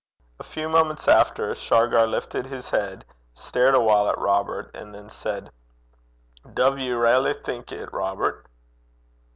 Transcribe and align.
A 0.39 0.43
few 0.43 0.67
moments 0.67 1.07
after, 1.07 1.53
Shargar 1.53 2.07
lifted 2.07 2.47
his 2.47 2.71
head, 2.71 3.05
stared 3.35 3.75
a 3.75 3.79
while 3.79 4.09
at 4.09 4.17
Robert, 4.17 4.71
and 4.73 4.95
then 4.95 5.11
said, 5.11 5.51
'Duv 6.55 6.79
you 6.81 6.97
railly 6.97 7.35
think 7.35 7.71
it, 7.71 7.93
Robert?' 7.93 8.47